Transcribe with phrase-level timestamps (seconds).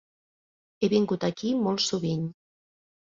[0.79, 2.25] He vingut aquí molt sovint.